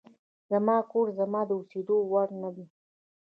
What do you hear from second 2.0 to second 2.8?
وړ نه دی.